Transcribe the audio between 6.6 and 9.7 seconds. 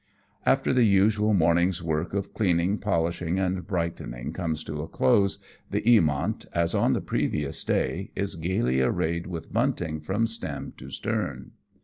on the previous day, is gaily arrayed with